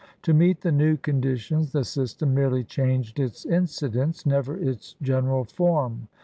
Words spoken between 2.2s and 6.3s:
merely changed its incidents, never its general form.